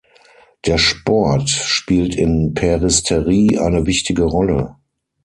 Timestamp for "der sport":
0.65-1.47